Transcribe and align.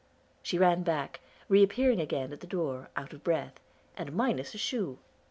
She 0.41 0.57
ran 0.57 0.81
back, 0.81 1.19
reappearing 1.47 2.01
again 2.01 2.33
at 2.33 2.39
the 2.39 2.47
door, 2.47 2.89
out 2.95 3.13
of 3.13 3.23
breath, 3.23 3.59
and 3.95 4.11
minus 4.13 4.55
a 4.55 4.57
shoe. 4.57 4.97